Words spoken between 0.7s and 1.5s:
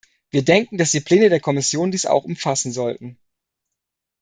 dass die Pläne der